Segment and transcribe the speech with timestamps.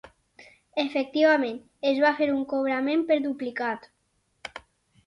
[0.83, 1.59] Efectivament,
[1.91, 3.89] es va fer un cobrament per duplicat.